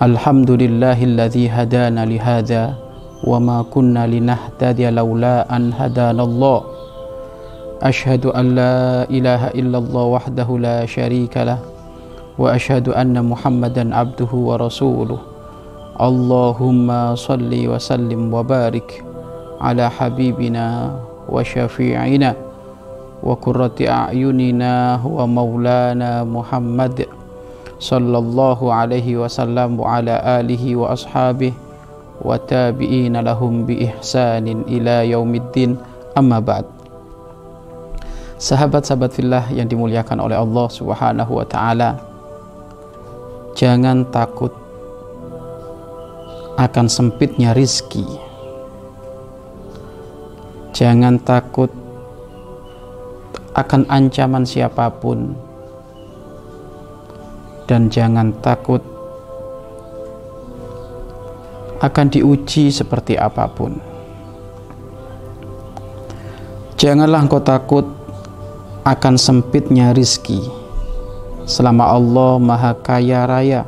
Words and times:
Alhamdulillahilladzi 0.00 1.44
hadana 1.52 2.08
lihada 2.08 2.72
wa 3.20 3.36
ma 3.36 3.60
kunna 3.60 4.08
linahtadiya 4.08 4.88
laula 4.96 5.44
an 5.44 5.76
hadana 5.76 6.24
Allah. 6.24 6.64
Ashhadu 7.84 8.32
an 8.32 8.56
la 8.56 9.04
ilaha 9.12 9.52
illallah 9.52 10.04
wahdahu 10.16 10.56
la 10.56 10.88
syarika 10.88 11.44
lah 11.44 11.60
wa 12.40 12.48
ashhadu 12.48 12.96
anna 12.96 13.20
Muhammadan 13.20 13.92
abduhu 13.92 14.48
wa 14.48 14.56
rasuluh. 14.56 15.20
Allahumma 16.00 17.12
salli 17.12 17.68
wa 17.68 17.76
sallim 17.76 18.32
wa 18.32 18.40
barik 18.40 19.04
ala 19.60 19.92
habibina 19.92 20.96
wa 21.28 21.44
syafi'ina 21.44 22.32
wa 23.20 23.36
sallallahu 27.80 28.68
alaihi 28.68 29.16
wasallam 29.16 29.80
wa 29.80 29.98
ala 29.98 30.20
alihi 30.38 30.76
wa 30.76 30.92
ashabihi 30.92 31.56
wa 32.20 32.36
tabi'ina 32.36 33.24
lahum 33.24 33.64
bi 33.64 33.88
ihsanin 33.88 34.68
ila 34.68 35.02
yaumiddin. 35.02 35.80
Amma 36.12 36.38
ba'd. 36.38 36.68
Sahabat-sahabat 38.36 39.10
fillah 39.16 39.44
yang 39.52 39.66
dimuliakan 39.66 40.20
oleh 40.20 40.36
Allah 40.36 40.66
Subhanahu 40.68 41.38
wa 41.38 41.46
taala 41.48 42.10
Jangan 43.60 44.06
takut 44.14 44.54
akan 46.56 46.86
sempitnya 46.86 47.52
rizki. 47.52 48.06
Jangan 50.70 51.18
takut 51.20 51.68
akan 53.58 53.84
ancaman 53.90 54.46
siapa 54.46 54.88
pun 55.02 55.34
dan 57.70 57.86
jangan 57.86 58.34
takut 58.42 58.82
akan 61.78 62.06
diuji 62.10 62.74
seperti 62.74 63.14
apa 63.14 63.46
pun. 63.46 63.78
Janganlah 66.74 67.22
engkau 67.22 67.38
takut 67.38 67.86
akan 68.82 69.14
sempitnya 69.14 69.94
rizki 69.94 70.42
selama 71.46 71.94
Allah 71.94 72.42
maha 72.42 72.74
kaya 72.74 73.22
raya 73.30 73.62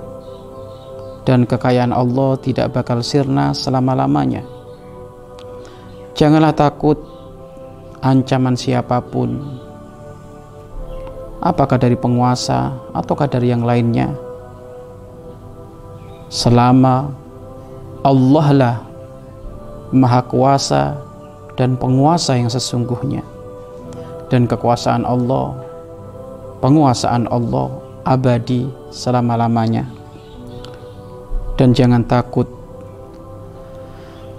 dan 1.22 1.46
kekayaan 1.46 1.94
Allah 1.94 2.34
tidak 2.42 2.74
bakal 2.74 3.06
sirna 3.06 3.54
selama-lamanya. 3.54 4.42
Janganlah 6.18 6.58
takut 6.58 6.98
ancaman 8.02 8.58
siapa 8.58 8.98
pun, 8.98 9.61
apakah 11.42 11.74
dari 11.74 11.98
penguasa 11.98 12.70
ataukah 12.94 13.26
dari 13.26 13.50
yang 13.50 13.66
lainnya. 13.66 14.14
Selama 16.30 17.12
Allah 18.06 18.46
lah 18.54 18.76
Maha 19.92 20.24
Kuasa 20.24 20.96
dan 21.58 21.76
penguasa 21.76 22.38
yang 22.38 22.48
sesungguhnya, 22.48 23.20
dan 24.32 24.48
kekuasaan 24.48 25.04
Allah, 25.04 25.52
penguasaan 26.64 27.28
Allah 27.28 27.68
abadi 28.08 28.64
selama-lamanya. 28.88 29.84
Dan 31.60 31.76
jangan 31.76 32.00
takut 32.08 32.48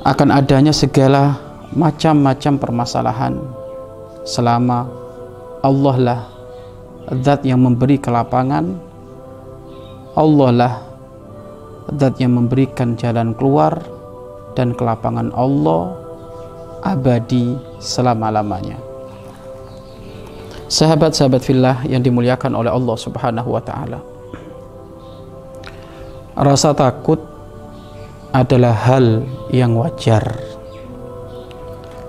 akan 0.02 0.34
adanya 0.34 0.74
segala 0.74 1.38
macam-macam 1.78 2.58
permasalahan 2.58 3.38
selama 4.26 4.90
Allah 5.62 5.96
lah 6.02 6.33
zat 7.10 7.44
yang 7.44 7.60
memberi 7.60 8.00
kelapangan 8.00 8.80
Allah 10.14 10.50
lah 10.54 10.74
zat 12.00 12.16
yang 12.22 12.38
memberikan 12.40 12.96
jalan 12.96 13.36
keluar 13.36 13.82
dan 14.54 14.72
kelapangan 14.72 15.34
Allah 15.34 15.98
abadi 16.86 17.58
selama-lamanya. 17.82 18.78
Sahabat-sahabat 20.70 21.42
fillah 21.44 21.78
yang 21.86 22.02
dimuliakan 22.02 22.58
oleh 22.58 22.72
Allah 22.74 22.96
subhanahu 22.98 23.50
wa 23.50 23.62
ta'ala. 23.62 24.00
Rasa 26.34 26.74
takut 26.74 27.22
adalah 28.34 28.74
hal 28.74 29.22
yang 29.54 29.78
wajar. 29.78 30.34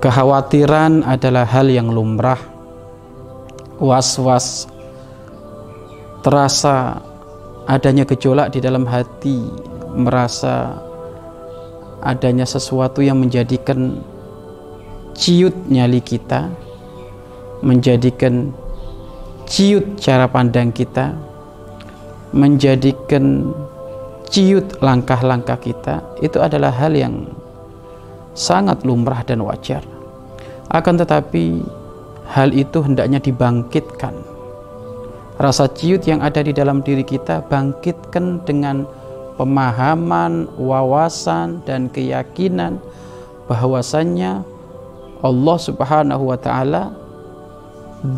Kekhawatiran 0.00 1.04
adalah 1.04 1.44
hal 1.44 1.69
yang 1.69 1.93
lumrah. 1.93 2.41
Was-was 3.77 4.74
terasa 6.25 7.05
adanya 7.69 8.09
gejolak 8.09 8.57
di 8.57 8.65
dalam 8.65 8.89
hati 8.89 9.45
merasa 9.93 10.81
adanya 12.01 12.49
sesuatu 12.49 13.05
yang 13.05 13.21
menjadikan 13.21 14.01
ciut 15.13 15.53
nyali 15.69 16.01
kita 16.01 16.49
menjadikan 17.61 18.57
ciut 19.45 20.01
cara 20.01 20.25
pandang 20.25 20.73
kita 20.73 21.13
menjadikan 22.33 23.53
ciut 24.27 24.81
langkah-langkah 24.81 25.61
kita 25.61 26.01
itu 26.25 26.41
adalah 26.41 26.73
hal 26.73 26.97
yang 26.97 27.29
sangat 28.34 28.83
lumrah 28.83 29.23
dan 29.23 29.47
wajar. 29.47 29.87
Akan 30.75 30.99
tetapi 30.99 31.63
hal 32.27 32.51
itu 32.51 32.83
hendaknya 32.83 33.23
dibangkitkan 33.23 34.34
rasa 35.39 35.67
ciut 35.67 36.06
yang 36.06 36.22
ada 36.22 36.41
di 36.43 36.55
dalam 36.55 36.78
diri 36.83 37.03
kita 37.03 37.43
bangkitkan 37.50 38.47
dengan 38.47 38.87
pemahaman, 39.34 40.47
wawasan 40.55 41.59
dan 41.67 41.91
keyakinan 41.91 42.78
bahwasannya 43.50 44.47
Allah 45.25 45.59
Subhanahu 45.59 46.31
wa 46.31 46.39
taala 46.39 46.95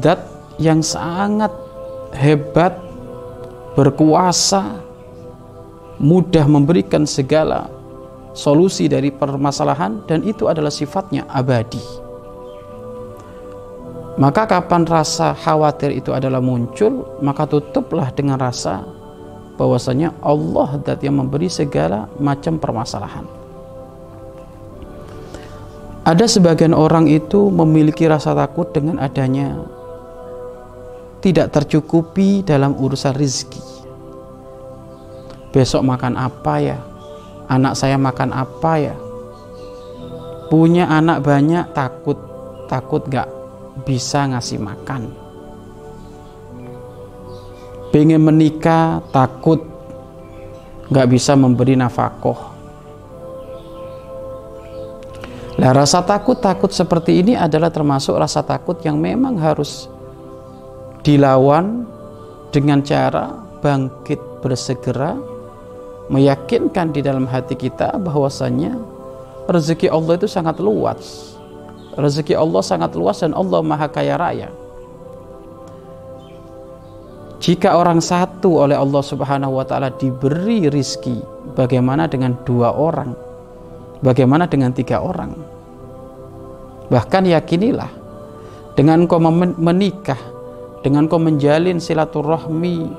zat 0.05 0.21
yang 0.61 0.85
sangat 0.85 1.53
hebat 2.13 2.77
berkuasa 3.77 4.81
mudah 5.97 6.45
memberikan 6.45 7.09
segala 7.09 7.69
solusi 8.37 8.85
dari 8.85 9.09
permasalahan 9.09 10.05
dan 10.05 10.21
itu 10.21 10.45
adalah 10.45 10.69
sifatnya 10.69 11.25
abadi 11.33 12.06
maka 14.17 14.49
kapan 14.49 14.89
rasa 14.89 15.37
khawatir 15.37 15.93
itu 15.93 16.09
adalah 16.17 16.41
muncul 16.41 17.21
maka 17.21 17.45
tutuplah 17.45 18.09
dengan 18.17 18.41
rasa 18.41 18.81
bahwasanya 19.61 20.17
Allah 20.25 20.81
zat 20.85 21.05
yang 21.05 21.21
memberi 21.21 21.53
segala 21.53 22.09
macam 22.17 22.57
permasalahan. 22.57 23.29
Ada 26.07 26.39
sebagian 26.39 26.73
orang 26.73 27.11
itu 27.11 27.51
memiliki 27.51 28.07
rasa 28.07 28.33
takut 28.33 28.71
dengan 28.71 29.03
adanya 29.03 29.59
tidak 31.21 31.51
tercukupi 31.53 32.47
dalam 32.47 32.79
urusan 32.79 33.13
rizki. 33.19 33.59
Besok 35.51 35.83
makan 35.83 36.15
apa 36.15 36.55
ya? 36.63 36.79
Anak 37.51 37.75
saya 37.75 37.99
makan 37.99 38.31
apa 38.33 38.73
ya? 38.79 38.95
Punya 40.47 40.87
anak 40.87 41.27
banyak 41.27 41.75
takut 41.75 42.17
takut 42.71 43.03
gak 43.11 43.27
bisa 43.85 44.25
ngasih 44.31 44.63
makan 44.63 45.13
pengen 47.93 48.23
menikah 48.23 49.05
takut 49.13 49.61
gak 50.89 51.11
bisa 51.11 51.37
memberi 51.37 51.77
nafkah 51.77 52.55
lah 55.57 55.73
rasa 55.73 56.05
takut-takut 56.05 56.69
seperti 56.69 57.25
ini 57.25 57.33
adalah 57.33 57.73
termasuk 57.73 58.17
rasa 58.17 58.45
takut 58.45 58.77
yang 58.85 59.01
memang 59.01 59.41
harus 59.41 59.89
dilawan 61.01 61.89
dengan 62.53 62.85
cara 62.85 63.33
bangkit 63.65 64.21
bersegera 64.45 65.17
meyakinkan 66.07 66.95
di 66.95 67.01
dalam 67.03 67.27
hati 67.27 67.59
kita 67.59 67.99
bahwasanya 67.99 68.79
rezeki 69.51 69.91
Allah 69.91 70.15
itu 70.19 70.29
sangat 70.31 70.59
luas. 70.63 71.36
Rezeki 71.97 72.37
Allah 72.37 72.61
sangat 72.61 72.93
luas 72.93 73.25
dan 73.25 73.33
Allah 73.33 73.65
Maha 73.65 73.89
Kaya 73.89 74.21
Raya. 74.21 74.53
Jika 77.41 77.77
orang 77.77 78.01
satu 78.01 78.65
oleh 78.65 78.77
Allah 78.77 79.03
Subhanahu 79.05 79.61
wa 79.61 79.65
taala 79.65 79.93
diberi 79.93 80.69
rizki, 80.69 81.21
bagaimana 81.57 82.09
dengan 82.09 82.37
dua 82.45 82.73
orang 82.73 83.27
Bagaimana 84.05 84.45
dengan 84.45 84.77
tiga 84.77 85.01
orang? 85.01 85.33
Bahkan 86.93 87.25
yakinilah 87.33 87.89
dengan 88.77 89.09
kau 89.09 89.17
menikah, 89.19 90.21
dengan 90.85 91.09
kau 91.09 91.17
menjalin 91.17 91.81
silaturahmi, 91.81 92.93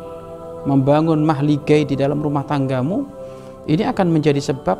membangun 0.65 1.21
mahligai 1.21 1.85
di 1.85 1.93
dalam 1.93 2.17
rumah 2.17 2.41
tanggamu, 2.49 3.05
ini 3.69 3.85
akan 3.85 4.09
menjadi 4.09 4.41
sebab 4.41 4.77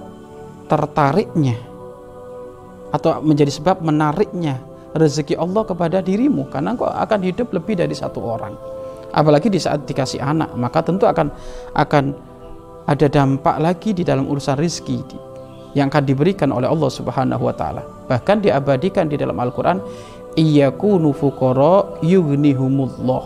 tertariknya 0.65 1.55
atau 2.91 3.19
menjadi 3.19 3.51
sebab 3.51 3.83
menariknya 3.83 4.59
rezeki 4.95 5.35
Allah 5.37 5.63
kepada 5.67 5.97
dirimu 5.99 6.47
karena 6.47 6.73
kau 6.73 6.87
akan 6.87 7.19
hidup 7.23 7.51
lebih 7.51 7.77
dari 7.77 7.93
satu 7.93 8.23
orang. 8.23 8.55
Apalagi 9.11 9.47
di 9.47 9.59
saat 9.59 9.87
dikasih 9.87 10.19
anak, 10.19 10.51
maka 10.55 10.83
tentu 10.83 11.07
akan 11.07 11.31
akan 11.75 12.11
ada 12.87 13.07
dampak 13.07 13.55
lagi 13.59 13.91
di 13.91 14.03
dalam 14.03 14.27
urusan 14.27 14.55
rizki 14.59 14.99
yang 15.75 15.91
akan 15.91 16.03
diberikan 16.07 16.49
oleh 16.51 16.67
Allah 16.67 16.91
Subhanahu 16.91 17.43
wa 17.47 17.55
taala. 17.55 17.83
Bahkan 18.07 18.43
diabadikan 18.43 19.11
di 19.11 19.19
dalam 19.19 19.35
Al-Qur'an, 19.37 19.79
iyakunu 20.35 21.11
fuqara 21.11 21.99
yughnihumullah. 22.03 23.23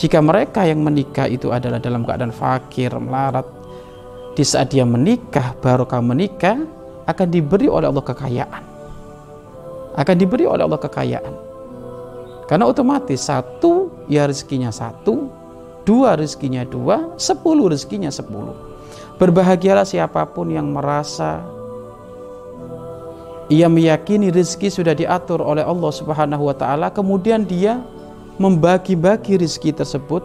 Jika 0.00 0.20
mereka 0.24 0.64
yang 0.64 0.80
menikah 0.80 1.28
itu 1.28 1.52
adalah 1.52 1.76
dalam 1.76 2.08
keadaan 2.08 2.32
fakir, 2.32 2.88
melarat, 2.96 3.44
di 4.32 4.44
saat 4.46 4.72
dia 4.72 4.88
menikah, 4.88 5.52
baru 5.60 5.84
kamu 5.84 6.16
menikah, 6.16 6.56
akan 7.10 7.28
diberi 7.28 7.66
oleh 7.66 7.90
Allah 7.90 8.04
kekayaan. 8.06 8.62
Akan 9.98 10.16
diberi 10.16 10.46
oleh 10.46 10.62
Allah 10.62 10.78
kekayaan. 10.78 11.34
Karena 12.46 12.66
otomatis 12.66 13.26
satu 13.26 13.90
ya 14.10 14.26
rezekinya 14.26 14.70
satu, 14.74 15.30
dua 15.86 16.18
rezekinya 16.18 16.66
dua, 16.66 17.14
sepuluh 17.18 17.70
rezekinya 17.70 18.10
sepuluh. 18.10 18.54
Berbahagialah 19.18 19.86
siapa 19.86 20.24
pun 20.30 20.50
yang 20.50 20.70
merasa 20.70 21.44
ia 23.50 23.66
meyakini 23.66 24.30
rezeki 24.30 24.70
sudah 24.70 24.94
diatur 24.94 25.42
oleh 25.42 25.66
Allah 25.66 25.90
Subhanahu 25.90 26.46
wa 26.50 26.54
taala, 26.54 26.88
kemudian 26.94 27.42
dia 27.42 27.82
membagi-bagi 28.38 29.36
rezeki 29.42 29.82
tersebut 29.82 30.22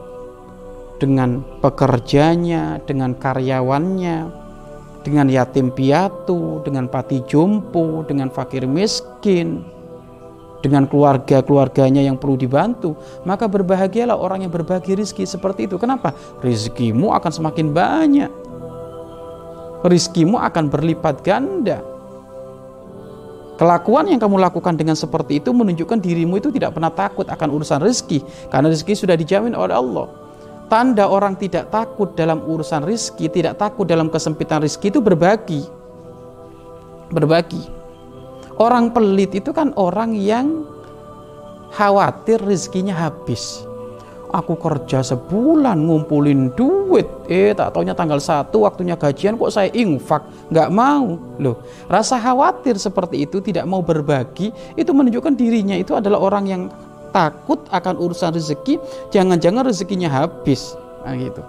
dengan 1.01 1.43
pekerjanya, 1.59 2.79
dengan 2.85 3.17
karyawannya, 3.17 4.44
dengan 5.05 5.29
yatim 5.29 5.69
piatu, 5.69 6.65
dengan 6.65 6.89
pati 6.89 7.21
jompo, 7.29 8.01
dengan 8.09 8.33
fakir 8.33 8.65
miskin, 8.65 9.61
dengan 10.65 10.89
keluarga-keluarganya 10.89 12.01
yang 12.01 12.17
perlu 12.17 12.33
dibantu, 12.33 12.97
maka 13.21 13.45
berbahagialah 13.45 14.17
orang 14.17 14.49
yang 14.49 14.49
berbagi 14.49 14.97
rezeki 14.97 15.29
seperti 15.29 15.69
itu. 15.69 15.77
Kenapa? 15.77 16.09
Rezekimu 16.41 17.13
akan 17.13 17.29
semakin 17.31 17.69
banyak. 17.69 18.31
Rizkimu 19.85 20.41
akan 20.41 20.73
berlipat 20.73 21.21
ganda. 21.21 21.85
Kelakuan 23.61 24.09
yang 24.09 24.17
kamu 24.17 24.41
lakukan 24.41 24.73
dengan 24.73 24.97
seperti 24.97 25.37
itu 25.37 25.53
menunjukkan 25.53 26.01
dirimu 26.01 26.41
itu 26.41 26.49
tidak 26.49 26.73
pernah 26.73 26.89
takut 26.89 27.29
akan 27.29 27.47
urusan 27.55 27.79
rezeki 27.79 28.49
karena 28.49 28.73
rezeki 28.73 29.05
sudah 29.05 29.13
dijamin 29.15 29.53
oleh 29.53 29.77
Allah. 29.77 30.24
Tanda 30.65 31.05
orang 31.05 31.37
tidak 31.37 31.69
takut 31.69 32.17
dalam 32.17 32.41
urusan 32.41 32.81
rezeki, 32.81 33.29
tidak 33.29 33.61
takut 33.61 33.85
dalam 33.85 34.09
kesempitan 34.09 34.65
rezeki 34.65 34.97
itu 34.97 34.99
berbagi. 35.01 35.61
Berbagi. 37.13 37.63
Orang 38.57 38.89
pelit 38.95 39.35
itu 39.35 39.53
kan 39.53 39.75
orang 39.77 40.17
yang 40.17 40.65
khawatir 41.75 42.39
rezekinya 42.41 42.95
habis 42.95 43.67
aku 44.35 44.59
kerja 44.59 44.99
sebulan 44.99 45.79
ngumpulin 45.79 46.51
duit 46.55 47.07
eh 47.31 47.55
tak 47.55 47.71
taunya 47.71 47.95
tanggal 47.95 48.19
satu 48.19 48.67
waktunya 48.67 48.99
gajian 48.99 49.39
kok 49.39 49.53
saya 49.53 49.71
infak 49.71 50.27
nggak 50.51 50.69
mau 50.75 51.15
loh 51.39 51.63
rasa 51.87 52.19
khawatir 52.19 52.75
seperti 52.75 53.23
itu 53.23 53.39
tidak 53.39 53.63
mau 53.63 53.79
berbagi 53.79 54.51
itu 54.75 54.91
menunjukkan 54.91 55.33
dirinya 55.39 55.79
itu 55.79 55.95
adalah 55.95 56.19
orang 56.19 56.45
yang 56.47 56.61
takut 57.15 57.63
akan 57.71 57.95
urusan 57.95 58.35
rezeki 58.35 58.75
jangan-jangan 59.15 59.63
rezekinya 59.63 60.11
habis 60.11 60.75
nah 61.07 61.15
gitu 61.15 61.39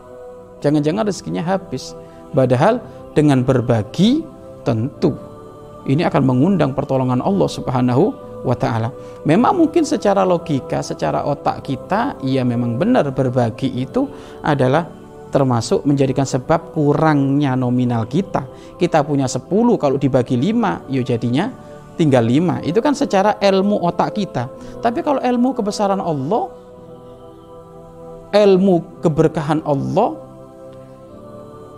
jangan-jangan 0.62 1.10
rezekinya 1.10 1.42
habis 1.42 1.98
padahal 2.30 2.78
dengan 3.18 3.42
berbagi 3.42 4.22
tentu 4.62 5.18
ini 5.90 6.06
akan 6.06 6.22
mengundang 6.22 6.70
pertolongan 6.74 7.22
Allah 7.22 7.46
Subhanahu 7.46 8.26
wa 8.42 8.54
taala. 8.58 8.90
Memang 9.26 9.54
mungkin 9.58 9.82
secara 9.82 10.22
logika, 10.26 10.82
secara 10.82 11.26
otak 11.26 11.66
kita, 11.66 12.18
iya 12.22 12.42
memang 12.46 12.78
benar 12.78 13.06
berbagi 13.14 13.70
itu 13.70 14.06
adalah 14.42 14.86
termasuk 15.30 15.82
menjadikan 15.86 16.26
sebab 16.26 16.70
kurangnya 16.74 17.58
nominal 17.58 18.06
kita. 18.06 18.46
Kita 18.78 19.02
punya 19.02 19.26
10 19.26 19.46
kalau 19.78 19.98
dibagi 19.98 20.38
5, 20.38 20.90
yuk 20.90 21.02
ya 21.06 21.14
jadinya 21.14 21.46
tinggal 21.96 22.22
5. 22.22 22.62
Itu 22.68 22.78
kan 22.84 22.92
secara 22.92 23.40
ilmu 23.40 23.80
otak 23.82 24.14
kita. 24.14 24.52
Tapi 24.84 25.00
kalau 25.00 25.18
ilmu 25.18 25.56
kebesaran 25.56 25.98
Allah, 25.98 26.52
ilmu 28.36 29.00
keberkahan 29.02 29.64
Allah, 29.64 30.20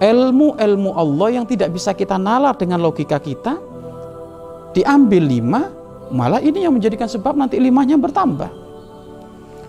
ilmu-ilmu 0.03 0.91
Allah 0.95 1.29
yang 1.41 1.47
tidak 1.47 1.71
bisa 1.73 1.95
kita 1.95 2.19
nalar 2.19 2.59
dengan 2.59 2.83
logika 2.83 3.17
kita, 3.23 3.57
diambil 4.75 5.25
5 5.25 5.79
Malah 6.09 6.41
ini 6.41 6.65
yang 6.65 6.73
menjadikan 6.73 7.05
sebab 7.09 7.37
nanti 7.37 7.61
limahnya 7.61 8.01
bertambah. 8.01 8.49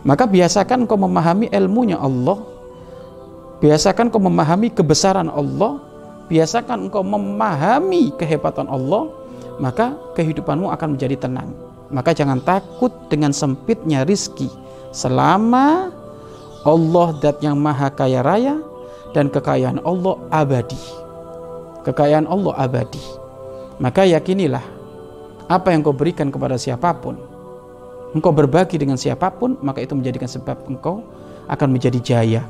Maka 0.07 0.23
biasakan 0.23 0.87
kau 0.87 0.95
memahami 0.95 1.51
ilmunya 1.51 1.99
Allah. 1.99 2.39
Biasakan 3.59 4.07
kau 4.07 4.23
memahami 4.23 4.71
kebesaran 4.71 5.27
Allah. 5.27 5.83
Biasakan 6.31 6.87
engkau 6.87 7.03
memahami 7.03 8.15
kehebatan 8.15 8.71
Allah. 8.71 9.11
Maka 9.59 9.95
kehidupanmu 10.15 10.71
akan 10.71 10.95
menjadi 10.95 11.27
tenang. 11.27 11.51
Maka 11.91 12.15
jangan 12.15 12.39
takut 12.39 12.91
dengan 13.11 13.35
sempitnya 13.35 14.07
rizki. 14.07 14.47
Selama 14.95 15.93
Allah 16.63 17.07
dat 17.19 17.39
yang 17.43 17.59
maha 17.59 17.91
kaya 17.91 18.23
raya 18.23 18.59
dan 19.11 19.27
kekayaan 19.31 19.83
Allah 19.83 20.15
abadi. 20.31 20.79
Kekayaan 21.83 22.27
Allah 22.27 22.53
abadi. 22.59 23.01
Maka 23.79 24.03
yakinilah 24.03 24.63
apa 25.49 25.73
yang 25.73 25.81
kau 25.81 25.95
berikan 25.95 26.29
kepada 26.29 26.59
siapa 26.59 26.93
pun, 26.93 27.17
engkau 28.13 28.29
berbagi 28.29 28.77
dengan 28.77 28.99
siapa 28.99 29.33
pun, 29.33 29.57
maka 29.65 29.81
itu 29.81 29.97
menjadikan 29.97 30.29
sebab 30.29 30.67
engkau 30.69 31.01
akan 31.49 31.67
menjadi 31.73 31.99
jaya, 32.03 32.41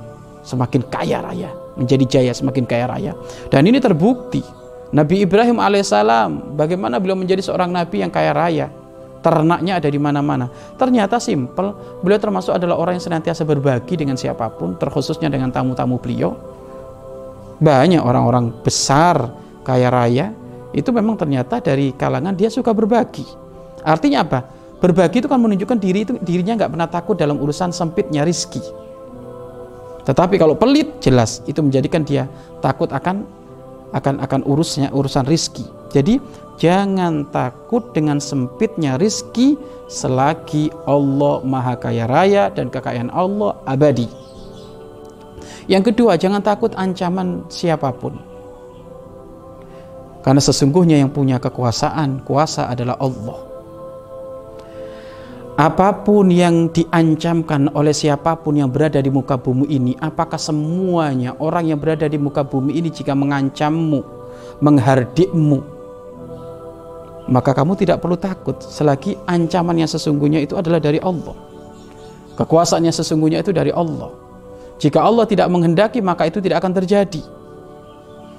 semakin 0.43 0.83
kaya 0.89 1.23
raya, 1.23 1.49
menjadi 1.79 2.19
jaya 2.19 2.31
semakin 2.35 2.67
kaya 2.67 2.91
raya. 2.91 3.13
Dan 3.47 3.69
ini 3.69 3.79
terbukti. 3.79 4.43
Nabi 4.89 5.21
Ibrahim 5.21 5.61
alaihissalam, 5.61 6.57
bagaimana 6.57 6.97
beliau 6.97 7.13
menjadi 7.13 7.45
seorang 7.45 7.69
nabi 7.69 8.01
yang 8.01 8.09
kaya 8.09 8.33
raya, 8.33 8.73
ternaknya 9.21 9.77
ada 9.77 9.85
di 9.85 10.01
mana-mana. 10.01 10.49
Ternyata 10.81 11.21
simpel, 11.21 11.77
beliau 12.01 12.17
termasuk 12.17 12.57
adalah 12.57 12.79
orang 12.79 12.97
yang 12.97 13.05
senantiasa 13.05 13.45
berbagi 13.45 13.93
dengan 13.99 14.17
siapa 14.17 14.49
pun, 14.49 14.73
terkhususnya 14.81 15.29
dengan 15.29 15.53
tamu-tamu 15.53 16.01
beliau. 16.01 16.33
Banyak 17.61 18.01
orang-orang 18.01 18.49
besar 18.65 19.29
kaya 19.61 19.91
raya 19.91 20.33
itu 20.73 20.89
memang 20.89 21.19
ternyata 21.19 21.61
dari 21.61 21.93
kalangan 21.93 22.33
dia 22.33 22.49
suka 22.49 22.73
berbagi. 22.73 23.27
Artinya 23.85 24.25
apa? 24.25 24.39
Berbagi 24.79 25.19
itu 25.19 25.27
kan 25.27 25.37
menunjukkan 25.43 25.77
diri 25.77 26.07
itu 26.07 26.15
dirinya 26.23 26.55
nggak 26.55 26.71
pernah 26.71 26.89
takut 26.89 27.15
dalam 27.19 27.35
urusan 27.37 27.69
sempitnya 27.75 28.23
rizki. 28.23 28.63
Tetapi 30.07 30.39
kalau 30.39 30.55
pelit 30.55 31.03
jelas 31.03 31.43
itu 31.45 31.59
menjadikan 31.59 32.01
dia 32.01 32.25
takut 32.63 32.87
akan 32.89 33.27
akan 33.95 34.21
akan 34.21 34.41
urusnya 34.45 34.93
urusan 34.93 35.25
rizki. 35.25 35.65
Jadi 35.89 36.21
jangan 36.61 37.25
takut 37.33 37.89
dengan 37.95 38.21
sempitnya 38.21 38.99
rizki 39.01 39.57
selagi 39.89 40.69
Allah 40.85 41.41
maha 41.41 41.73
kaya 41.79 42.05
raya 42.05 42.53
dan 42.53 42.69
kekayaan 42.69 43.09
Allah 43.09 43.57
abadi. 43.65 44.05
Yang 45.65 45.93
kedua 45.93 46.17
jangan 46.17 46.41
takut 46.45 46.73
ancaman 46.77 47.45
siapa 47.49 47.89
pun. 47.93 48.17
Karena 50.19 50.43
sesungguhnya 50.43 50.99
yang 50.99 51.09
punya 51.15 51.39
kekuasaan, 51.39 52.27
kuasa 52.27 52.67
adalah 52.67 52.99
Allah. 52.99 53.48
Apa 55.59 55.91
pun 56.07 56.31
yang 56.31 56.71
diancamkan 56.71 57.67
oleh 57.75 57.91
siapa 57.91 58.39
pun 58.39 58.55
yang 58.55 58.71
berada 58.71 59.03
di 59.03 59.11
muka 59.11 59.35
bumi 59.35 59.67
ini, 59.67 59.91
apakah 59.99 60.39
semuanya 60.39 61.35
orang 61.35 61.67
yang 61.67 61.75
berada 61.75 62.07
di 62.07 62.15
muka 62.15 62.47
bumi 62.47 62.79
ini 62.79 62.87
jika 62.87 63.11
mengancammu, 63.11 63.99
menghardikmu, 64.63 65.59
maka 67.27 67.51
kamu 67.51 67.75
tidak 67.75 67.99
perlu 67.99 68.15
takut 68.15 68.55
selagi 68.63 69.19
ancaman 69.27 69.83
yang 69.83 69.91
sesungguhnya 69.91 70.39
itu 70.39 70.55
adalah 70.55 70.79
dari 70.79 71.03
Allah. 71.03 71.35
Kekuasaan 72.39 72.87
yang 72.87 72.95
sesungguhnya 72.95 73.43
itu 73.43 73.51
dari 73.51 73.75
Allah. 73.75 74.15
Jika 74.79 75.03
Allah 75.03 75.27
tidak 75.27 75.51
menghendaki, 75.51 75.99
maka 75.99 76.23
itu 76.23 76.39
tidak 76.39 76.63
akan 76.63 76.71
terjadi. 76.71 77.19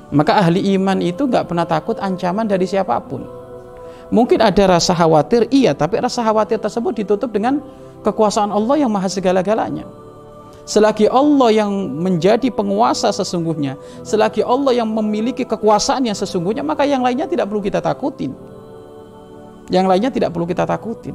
Maka 0.09 0.41
ahli 0.41 0.73
iman 0.73 1.05
itu 1.05 1.29
nggak 1.29 1.53
pernah 1.53 1.69
takut 1.69 2.01
ancaman 2.01 2.49
dari 2.49 2.65
siapa 2.65 2.97
pun. 3.05 3.40
Mungkin 4.11 4.43
ada 4.43 4.79
rasa 4.79 4.91
khawatir, 4.91 5.47
iya, 5.55 5.71
tapi 5.71 6.03
rasa 6.03 6.27
khawatir 6.27 6.59
tersebut 6.59 6.99
ditutup 6.99 7.31
dengan 7.31 7.63
kekuasaan 8.03 8.51
Allah 8.51 8.83
yang 8.83 8.91
maha 8.91 9.07
segala-galanya. 9.07 9.87
Selagi 10.67 11.07
Allah 11.11 11.51
yang 11.51 11.71
menjadi 11.99 12.51
penguasa 12.51 13.11
sesungguhnya, 13.15 13.79
selagi 14.03 14.43
Allah 14.43 14.83
yang 14.83 14.91
memiliki 14.91 15.47
kekuasaan 15.47 16.07
yang 16.07 16.19
sesungguhnya, 16.19 16.63
maka 16.67 16.87
yang 16.87 17.03
lainnya 17.03 17.31
tidak 17.31 17.51
perlu 17.51 17.63
kita 17.63 17.79
takutin. 17.79 18.35
Yang 19.71 19.87
lainnya 19.87 20.11
tidak 20.11 20.31
perlu 20.35 20.47
kita 20.47 20.67
takutin. 20.67 21.15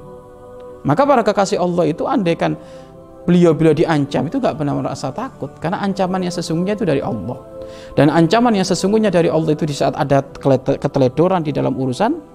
Maka 0.88 1.02
para 1.04 1.24
kekasih 1.24 1.60
Allah 1.60 1.92
itu 1.92 2.08
andaikan 2.08 2.56
beliau-beliau 3.26 3.74
diancam 3.74 4.30
itu 4.30 4.38
gak 4.38 4.62
pernah 4.62 4.78
merasa 4.78 5.10
takut 5.10 5.50
karena 5.58 5.82
ancaman 5.82 6.22
yang 6.22 6.32
sesungguhnya 6.32 6.78
itu 6.78 6.86
dari 6.86 7.02
Allah. 7.02 7.42
Dan 7.98 8.14
ancaman 8.14 8.54
yang 8.54 8.64
sesungguhnya 8.64 9.10
dari 9.10 9.28
Allah 9.28 9.52
itu 9.52 9.66
di 9.66 9.74
saat 9.74 9.98
ada 9.98 10.22
keteledoran 10.78 11.42
di 11.42 11.52
dalam 11.52 11.74
urusan 11.74 12.35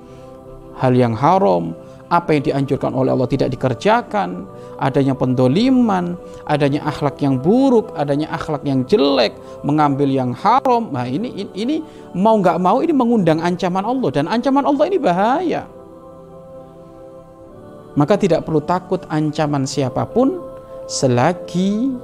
hal 0.80 0.96
yang 0.96 1.12
haram, 1.12 1.76
apa 2.10 2.34
yang 2.34 2.42
dianjurkan 2.42 2.90
oleh 2.90 3.14
Allah 3.14 3.30
tidak 3.30 3.54
dikerjakan, 3.54 4.49
adanya 4.82 5.14
pendoliman, 5.14 6.18
adanya 6.49 6.82
akhlak 6.82 7.22
yang 7.22 7.38
buruk, 7.38 7.94
adanya 7.94 8.26
akhlak 8.34 8.66
yang 8.66 8.82
jelek, 8.88 9.37
mengambil 9.62 10.10
yang 10.10 10.34
haram. 10.34 10.90
Nah 10.90 11.06
ini 11.06 11.46
ini 11.54 11.84
mau 12.16 12.34
nggak 12.40 12.58
mau 12.58 12.82
ini 12.82 12.90
mengundang 12.90 13.38
ancaman 13.38 13.87
Allah 13.87 14.10
dan 14.10 14.26
ancaman 14.26 14.66
Allah 14.66 14.84
ini 14.90 14.99
bahaya. 14.99 15.62
Maka 17.94 18.18
tidak 18.18 18.42
perlu 18.42 18.58
takut 18.64 19.06
ancaman 19.06 19.68
siapa 19.68 20.02
pun 20.08 20.34
selagi 20.90 21.94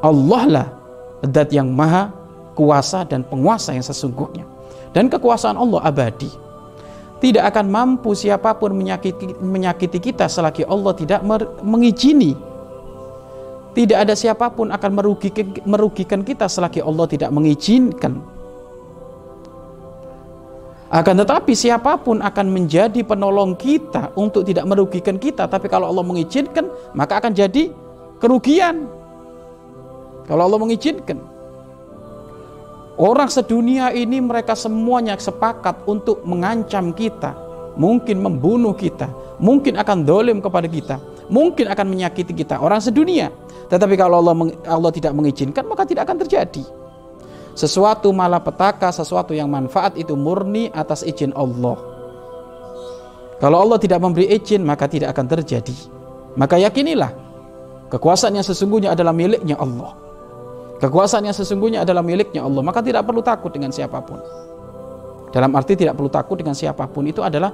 Allah 0.00 0.42
lah 0.48 0.68
zat 1.20 1.52
yang 1.52 1.68
maha 1.68 2.12
kuasa 2.56 3.04
dan 3.04 3.20
penguasa 3.26 3.76
yang 3.76 3.84
sesungguhnya. 3.84 4.48
Dan 4.94 5.10
kekuasaan 5.10 5.58
Allah 5.58 5.84
abadi 5.84 6.43
tidak 7.22 7.54
akan 7.54 7.66
mampu 7.70 8.12
siapa 8.12 8.56
pun 8.58 8.74
menyakiti, 8.74 9.38
menyakiti 9.38 9.98
kita 10.02 10.26
selagi 10.26 10.66
Allah 10.66 10.92
tidak 10.92 11.20
mengizini. 11.62 12.34
Tidak 13.74 13.98
ada 13.98 14.14
siapa 14.14 14.54
pun 14.54 14.70
akan 14.70 14.90
merugikan, 14.94 15.50
merugikan 15.66 16.22
kita 16.22 16.46
selagi 16.46 16.78
Allah 16.78 17.10
tidak 17.10 17.34
mengizinkan. 17.34 18.22
Akan 20.94 21.18
tetapi 21.18 21.58
siapa 21.58 21.98
pun 21.98 22.22
akan 22.22 22.54
menjadi 22.54 23.02
penolong 23.02 23.58
kita 23.58 24.14
untuk 24.14 24.46
tidak 24.46 24.62
merugikan 24.62 25.18
kita. 25.18 25.50
Tapi 25.50 25.66
kalau 25.66 25.90
Allah 25.90 26.06
mengizinkan, 26.06 26.70
maka 26.94 27.18
akan 27.18 27.34
jadi 27.34 27.74
kerugian. 28.22 28.86
Kalau 30.30 30.46
Allah 30.46 30.60
mengizinkan. 30.62 31.33
Orang 32.94 33.26
sedunia 33.26 33.90
ini 33.90 34.22
mereka 34.22 34.54
semuanya 34.54 35.18
sepakat 35.18 35.82
untuk 35.90 36.22
mengancam 36.22 36.94
kita, 36.94 37.34
mungkin 37.74 38.22
membunuh 38.22 38.70
kita, 38.70 39.10
mungkin 39.42 39.74
akan 39.74 40.06
dolim 40.06 40.38
kepada 40.38 40.70
kita, 40.70 41.02
mungkin 41.26 41.66
akan 41.74 41.86
menyakiti 41.90 42.30
kita. 42.30 42.62
Orang 42.62 42.78
sedunia. 42.78 43.34
Tetapi 43.66 43.98
kalau 43.98 44.22
Allah, 44.22 44.54
Allah 44.70 44.92
tidak 44.94 45.10
mengizinkan 45.10 45.66
maka 45.66 45.82
tidak 45.82 46.06
akan 46.06 46.22
terjadi. 46.22 46.62
Sesuatu 47.58 48.14
malapetaka, 48.14 48.94
sesuatu 48.94 49.34
yang 49.34 49.50
manfaat 49.50 49.98
itu 49.98 50.14
murni 50.14 50.70
atas 50.70 51.02
izin 51.02 51.34
Allah. 51.34 51.74
Kalau 53.42 53.58
Allah 53.58 53.78
tidak 53.82 53.98
memberi 53.98 54.30
izin 54.30 54.62
maka 54.62 54.86
tidak 54.86 55.18
akan 55.18 55.26
terjadi. 55.34 55.74
Maka 56.38 56.62
yakinilah 56.62 57.10
kekuasaan 57.90 58.38
yang 58.38 58.46
sesungguhnya 58.46 58.94
adalah 58.94 59.10
miliknya 59.10 59.58
Allah. 59.58 60.03
Kekuasaan 60.82 61.24
yang 61.24 61.36
sesungguhnya 61.36 61.86
adalah 61.86 62.02
miliknya 62.02 62.42
Allah, 62.42 62.62
maka 62.64 62.82
tidak 62.82 63.06
perlu 63.06 63.22
takut 63.22 63.54
dengan 63.54 63.70
siapa 63.70 64.02
pun. 64.02 64.18
Dalam 65.34 65.50
arti 65.58 65.74
tidak 65.74 65.98
perlu 65.98 66.10
takut 66.10 66.38
dengan 66.38 66.54
siapa 66.54 66.86
pun 66.86 67.10
itu 67.10 67.18
adalah 67.18 67.50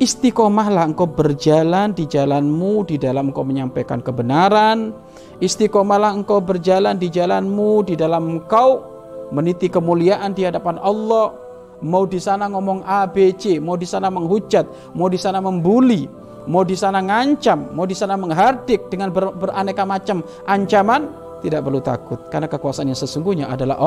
istiqomahlah 0.00 0.88
engkau 0.88 1.04
berjalan 1.04 1.92
di 1.92 2.08
jalanmu 2.08 2.88
di 2.88 2.96
dalam 2.96 3.28
engkau 3.28 3.44
menyampaikan 3.44 4.00
kebenaran. 4.00 4.96
Istiqomahlah 5.36 6.16
engkau 6.16 6.40
berjalan 6.40 6.96
di 6.96 7.12
jalanmu 7.12 7.84
di 7.84 8.00
dalam 8.00 8.40
engkau 8.40 8.80
meniti 9.28 9.68
kemuliaan 9.68 10.32
di 10.32 10.48
hadapan 10.48 10.80
Allah. 10.80 11.36
Mau 11.84 12.08
di 12.08 12.18
sana 12.18 12.48
ngomong 12.48 12.82
A, 12.82 13.06
B, 13.06 13.30
C, 13.36 13.60
mau 13.60 13.76
di 13.78 13.86
sana 13.86 14.10
menghujat, 14.10 14.66
mau 14.98 15.06
di 15.06 15.20
sana 15.20 15.38
membuli, 15.38 16.10
mau 16.48 16.66
di 16.66 16.74
sana 16.74 16.98
ngancam, 16.98 17.70
mau 17.76 17.86
di 17.86 17.94
sana 17.94 18.18
menghardik 18.18 18.90
dengan 18.90 19.14
ber, 19.14 19.30
beraneka 19.36 19.86
macam 19.86 20.24
ancaman, 20.48 21.06
tidak 21.44 21.60
perlu 21.64 21.80
takut 21.82 22.20
karena 22.28 22.46
kekuasaan 22.50 22.90
yang 22.90 22.98
sesungguhnya 22.98 23.46
adalah 23.50 23.78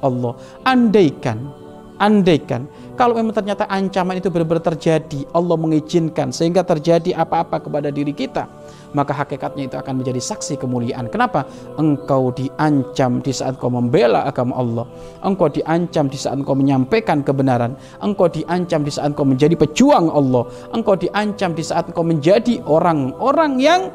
Allah. 0.00 0.32
Andaikan, 0.64 1.50
andaikan 1.98 2.68
kalau 3.00 3.16
memang 3.16 3.32
ternyata 3.32 3.64
ancaman 3.64 4.20
itu 4.20 4.28
benar-benar 4.28 4.60
terjadi, 4.60 5.24
Allah 5.32 5.56
mengizinkan 5.56 6.28
sehingga 6.36 6.60
terjadi 6.60 7.16
apa-apa 7.16 7.64
kepada 7.64 7.88
diri 7.88 8.12
kita, 8.12 8.44
maka 8.92 9.16
hakikatnya 9.16 9.72
itu 9.72 9.76
akan 9.80 10.04
menjadi 10.04 10.20
saksi 10.20 10.60
kemuliaan. 10.60 11.08
Kenapa? 11.08 11.48
Engkau 11.80 12.28
diancam 12.28 13.24
di 13.24 13.32
saat 13.32 13.56
kau 13.56 13.72
membela 13.72 14.28
agama 14.28 14.52
Allah. 14.60 14.84
Engkau 15.24 15.48
diancam 15.48 16.12
di 16.12 16.20
saat 16.20 16.36
engkau 16.36 16.52
menyampaikan 16.52 17.24
kebenaran. 17.24 17.72
Engkau 18.04 18.28
diancam 18.28 18.84
di 18.84 18.92
saat 18.92 19.16
engkau 19.16 19.24
menjadi 19.24 19.56
pejuang 19.56 20.12
Allah. 20.12 20.44
Engkau 20.76 20.92
diancam 21.00 21.56
di 21.56 21.64
saat 21.64 21.88
engkau 21.88 22.04
menjadi 22.04 22.60
orang-orang 22.68 23.56
yang 23.64 23.88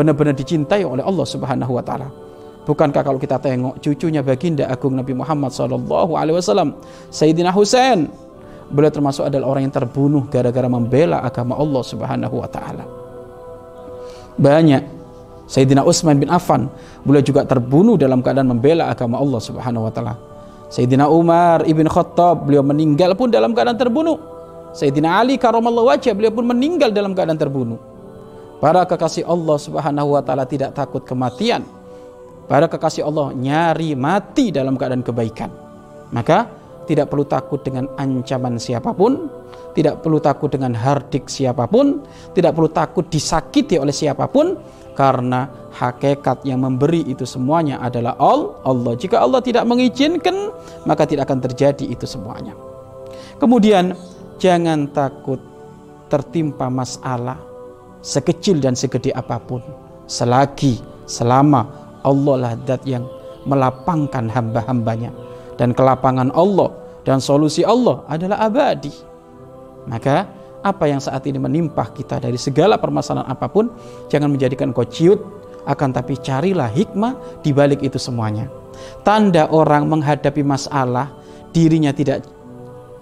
benar-benar 0.00 0.32
dicintai 0.32 0.80
oleh 0.80 1.04
Allah 1.04 1.26
Subhanahu 1.28 1.76
wa 1.76 1.84
taala. 1.84 2.08
Bukankah 2.64 3.04
kalau 3.04 3.20
kita 3.20 3.36
tengok 3.36 3.76
cucunya 3.84 4.24
baginda 4.24 4.64
agung 4.64 4.96
Nabi 4.96 5.12
Muhammad 5.12 5.52
sallallahu 5.52 6.16
alaihi 6.16 6.40
wasallam, 6.40 6.72
Sayyidina 7.12 7.52
Husain, 7.52 8.08
beliau 8.72 8.88
termasuk 8.88 9.28
adalah 9.28 9.52
orang 9.52 9.68
yang 9.68 9.74
terbunuh 9.76 10.24
gara-gara 10.32 10.64
membela 10.72 11.20
agama 11.20 11.60
Allah 11.60 11.82
Subhanahu 11.84 12.40
wa 12.40 12.48
taala. 12.48 12.84
Banyak 14.40 14.82
Sayyidina 15.50 15.84
Utsman 15.84 16.16
bin 16.16 16.32
Affan, 16.32 16.72
beliau 17.04 17.20
juga 17.20 17.44
terbunuh 17.44 18.00
dalam 18.00 18.24
keadaan 18.24 18.56
membela 18.56 18.88
agama 18.88 19.20
Allah 19.20 19.40
Subhanahu 19.42 19.84
wa 19.84 19.92
taala. 19.92 20.14
Sayyidina 20.70 21.10
Umar 21.10 21.66
ibn 21.66 21.90
Khattab, 21.90 22.46
beliau 22.46 22.62
meninggal 22.62 23.18
pun 23.18 23.28
dalam 23.28 23.52
keadaan 23.52 23.76
terbunuh. 23.76 24.16
Sayyidina 24.70 25.18
Ali 25.18 25.34
karamallahu 25.34 25.90
wajah, 25.90 26.14
beliau 26.14 26.30
pun 26.30 26.46
meninggal 26.46 26.94
dalam 26.94 27.10
keadaan 27.10 27.34
terbunuh. 27.34 27.89
Para 28.60 28.84
kekasih 28.84 29.24
Allah 29.24 29.56
Subhanahu 29.56 30.20
wa 30.20 30.20
taala 30.20 30.44
tidak 30.44 30.76
takut 30.76 31.00
kematian. 31.00 31.64
Para 32.44 32.68
kekasih 32.68 33.08
Allah 33.08 33.32
nyari 33.32 33.96
mati 33.96 34.52
dalam 34.52 34.76
keadaan 34.76 35.00
kebaikan. 35.00 35.48
Maka 36.12 36.44
tidak 36.84 37.08
perlu 37.08 37.24
takut 37.24 37.64
dengan 37.64 37.88
ancaman 37.96 38.60
siapa 38.60 38.92
pun, 38.92 39.32
tidak 39.72 40.04
perlu 40.04 40.20
takut 40.20 40.52
dengan 40.52 40.76
hardik 40.76 41.24
siapa 41.32 41.64
pun, 41.64 42.04
tidak 42.36 42.52
perlu 42.52 42.68
takut 42.68 43.08
disakiti 43.08 43.80
oleh 43.80 43.96
siapa 43.96 44.28
pun 44.28 44.58
karena 44.92 45.48
hakikat 45.72 46.44
yang 46.44 46.60
memberi 46.60 47.08
itu 47.08 47.24
semuanya 47.24 47.80
adalah 47.80 48.18
Allah. 48.20 48.92
Jika 48.92 49.24
Allah 49.24 49.40
tidak 49.40 49.64
mengizinkan, 49.64 50.52
maka 50.84 51.08
tidak 51.08 51.32
akan 51.32 51.40
terjadi 51.48 51.88
itu 51.88 52.04
semuanya. 52.04 52.52
Kemudian 53.40 53.96
jangan 54.36 54.90
takut 54.92 55.40
tertimpa 56.12 56.68
masalah 56.68 57.49
sekecil 58.00 58.60
dan 58.60 58.76
segede 58.76 59.12
apa 59.12 59.36
pun 59.40 59.60
selagi 60.10 60.80
selama 61.06 61.68
Allah 62.02 62.36
lah 62.36 62.52
dat 62.64 62.82
yang 62.88 63.04
melapangkan 63.44 64.28
hamba-hambanya. 64.28 65.12
Dan 65.60 65.76
kelapangan 65.76 66.32
Allah 66.32 66.72
dan 67.04 67.20
solusi 67.20 67.60
Allah 67.64 68.00
adalah 68.08 68.48
abadi. 68.48 68.92
Maka 69.84 70.24
apa 70.60 70.84
yang 70.88 71.00
saat 71.00 71.24
ini 71.28 71.36
menimpa 71.40 71.88
kita 71.92 72.20
dari 72.20 72.36
segala 72.36 72.76
permasalahan 72.76 73.28
apa 73.28 73.48
pun 73.48 73.72
jangan 74.12 74.28
menjadikan 74.28 74.72
kau 74.72 74.84
ciut 74.84 75.20
akan 75.68 75.92
tapi 75.92 76.16
carilah 76.20 76.68
hikmah 76.68 77.44
di 77.44 77.52
balik 77.52 77.84
itu 77.84 78.00
semuanya. 78.00 78.48
Tanda 79.04 79.48
orang 79.52 79.88
menghadapi 79.88 80.40
masalah 80.40 81.12
dirinya 81.52 81.92
tidak 81.92 82.24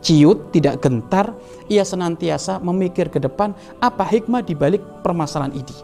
ciut, 0.01 0.55
tidak 0.55 0.83
gentar, 0.83 1.35
ia 1.67 1.83
senantiasa 1.83 2.63
memikir 2.63 3.11
ke 3.11 3.19
depan 3.19 3.53
apa 3.83 4.05
hikmah 4.07 4.43
di 4.43 4.55
balik 4.55 4.83
permasalahan 5.03 5.55
ini. 5.55 5.77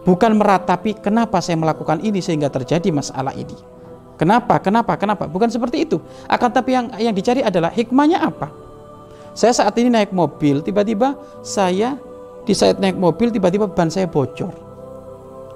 Bukan 0.00 0.32
meratapi 0.40 0.96
kenapa 0.96 1.44
saya 1.44 1.60
melakukan 1.60 2.00
ini 2.00 2.24
sehingga 2.24 2.48
terjadi 2.48 2.88
masalah 2.88 3.36
ini. 3.36 3.52
Kenapa? 4.16 4.60
Kenapa? 4.60 4.96
Kenapa? 5.00 5.24
Bukan 5.28 5.48
seperti 5.48 5.88
itu. 5.88 5.96
Akan 6.28 6.52
tapi 6.52 6.76
yang 6.76 6.92
yang 7.00 7.12
dicari 7.16 7.40
adalah 7.40 7.72
hikmahnya 7.72 8.20
apa? 8.20 8.52
Saya 9.32 9.56
saat 9.56 9.72
ini 9.80 9.88
naik 9.88 10.12
mobil, 10.12 10.60
tiba-tiba 10.60 11.16
saya 11.40 11.96
di 12.44 12.52
saat 12.56 12.80
naik 12.80 12.96
mobil 12.96 13.32
tiba-tiba 13.32 13.68
ban 13.68 13.88
saya 13.88 14.08
bocor. 14.08 14.52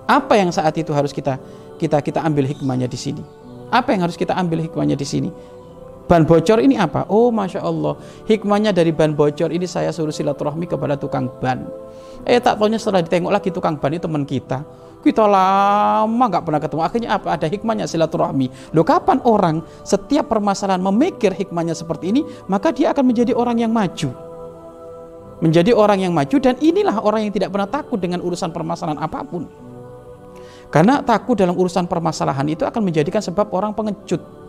Apa 0.05 0.37
yang 0.37 0.53
saat 0.53 0.77
itu 0.77 0.93
harus 0.93 1.13
kita 1.13 1.41
kita 1.81 2.01
kita 2.05 2.21
ambil 2.25 2.49
hikmahnya 2.49 2.89
di 2.89 2.97
sini? 2.97 3.25
Apa 3.73 3.97
yang 3.97 4.05
harus 4.09 4.17
kita 4.17 4.37
ambil 4.37 4.61
hikmahnya 4.61 4.97
di 4.97 5.05
sini? 5.09 5.29
Ban 6.05 6.29
bocor 6.29 6.61
ini 6.61 6.77
apa? 6.77 7.09
Oh 7.09 7.33
Masya 7.33 7.65
Allah. 7.65 7.97
Hikmahnya 8.29 8.77
dari 8.77 8.93
ban 8.93 9.17
bocor 9.17 9.49
ini 9.49 9.65
saya 9.65 9.89
suruh 9.89 10.13
silaturahmi 10.13 10.69
kepada 10.69 11.01
tukang 11.01 11.33
ban. 11.41 11.65
Eh 12.29 12.37
tak 12.41 12.61
tahunya 12.61 12.77
setelah 12.77 13.01
ditengok 13.01 13.33
lagi 13.33 13.49
tukang 13.49 13.81
ban 13.81 13.97
itu 13.97 14.05
teman 14.05 14.29
kita. 14.29 14.61
Kita 15.01 15.25
lama 15.25 16.25
nggak 16.29 16.45
pernah 16.45 16.61
ketemu. 16.61 16.81
Akhirnya 16.85 17.11
apa? 17.17 17.37
Ada 17.37 17.49
hikmahnya 17.49 17.89
silaturahmi. 17.89 18.73
Loh 18.77 18.85
kapan 18.85 19.21
orang 19.25 19.65
setiap 19.85 20.29
permasalahan 20.29 20.81
memikir 20.81 21.37
hikmahnya 21.37 21.77
seperti 21.77 22.09
ini 22.09 22.25
Maka 22.49 22.73
dia 22.73 22.93
akan 22.93 23.05
menjadi 23.13 23.33
orang 23.37 23.61
yang 23.61 23.73
maju. 23.73 24.13
Menjadi 25.45 25.77
orang 25.77 26.01
yang 26.01 26.13
maju 26.17 26.37
Dan 26.41 26.57
inilah 26.61 27.05
orang 27.05 27.29
yang 27.29 27.33
tidak 27.37 27.53
pernah 27.53 27.69
takut 27.69 28.01
dengan 28.01 28.21
urusan 28.21 28.53
permasalahan 28.53 29.01
apa 29.01 29.21
pun. 29.25 29.45
Karena 30.69 31.01
takut 31.01 31.37
dalam 31.37 31.57
urusan 31.57 31.89
permasalahan 31.89 32.45
itu 32.51 32.65
akan 32.69 32.83
menjadikan 32.85 33.25
sebab 33.25 33.53
orang 33.57 33.73
pengecut. 33.73 34.44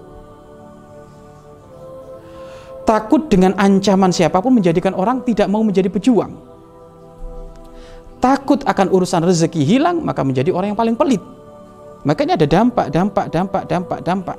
Takut 2.86 3.26
dengan 3.26 3.58
ancaman 3.58 4.14
siapa 4.14 4.38
pun 4.38 4.54
menjadikan 4.62 4.94
orang 4.94 5.26
tidak 5.26 5.50
mau 5.50 5.66
menjadi 5.66 5.90
pejuang. 5.90 6.38
Takut 8.22 8.62
akan 8.62 8.88
urusan 8.94 9.26
rezeki 9.26 9.66
hilang 9.66 10.06
maka 10.06 10.22
menjadi 10.22 10.54
orang 10.54 10.74
yang 10.74 10.80
paling 10.80 10.94
pelit. 10.94 11.22
Makanya 12.06 12.38
ada 12.38 12.46
dampak, 12.46 12.94
dampak, 12.94 13.26
dampak, 13.34 13.64
dampak, 13.66 14.00
dampak. 14.06 14.38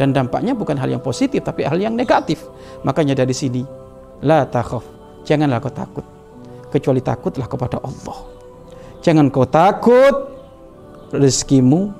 Dan 0.00 0.16
dampaknya 0.16 0.56
bukan 0.56 0.80
hal 0.80 0.88
yang 0.88 1.04
positif 1.04 1.44
tapi 1.44 1.68
hal 1.68 1.76
yang 1.76 1.92
negatif. 1.92 2.40
Makanya 2.80 3.12
dari 3.12 3.36
sini 3.36 3.60
la 4.24 4.48
takhaf, 4.48 4.84
janganlah 5.28 5.60
kau 5.60 5.68
takut. 5.68 6.04
Kecuali 6.72 7.04
takutlah 7.04 7.44
kepada 7.44 7.76
Allah. 7.84 8.18
Jangan 9.04 9.28
kau 9.28 9.44
takut 9.44 10.32
rezekimu 11.12 11.92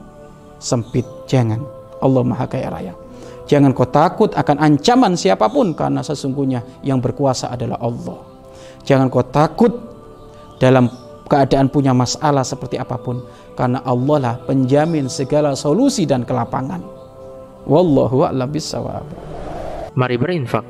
sempit. 0.56 1.04
Jangan. 1.28 1.60
Allah 2.00 2.22
Maha 2.24 2.48
Kaya 2.48 2.72
Raya. 2.72 3.01
Jangan 3.46 3.74
kau 3.74 3.88
takut 3.88 4.30
akan 4.32 4.56
ancaman 4.62 5.18
siapa 5.18 5.50
pun 5.50 5.74
karena 5.74 6.00
sesungguhnya 6.00 6.62
yang 6.86 7.02
berkuasa 7.02 7.50
adalah 7.50 7.78
Allah. 7.82 8.22
Jangan 8.86 9.06
kau 9.10 9.26
takut 9.26 9.72
dalam 10.62 10.86
keadaan 11.26 11.66
punya 11.72 11.90
masalah 11.96 12.46
seperti 12.46 12.78
apa 12.78 12.98
pun 13.00 13.24
karena 13.58 13.82
Allah 13.82 14.18
lah 14.18 14.34
penjamin 14.46 15.10
segala 15.10 15.56
solusi 15.58 16.06
dan 16.06 16.22
kelapangan. 16.22 16.82
Wallahu 17.66 18.26
a'lam 18.26 18.50
bishawab. 18.50 19.06
Mari 19.94 20.16
berinfak 20.18 20.64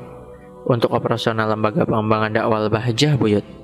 untuk 0.67 0.93
operasional 0.93 1.51
lembaga 1.51 1.83
pengembangan 1.87 2.31
dakwah 2.35 2.69
Bahjah 2.69 3.17
Buyut. 3.17 3.62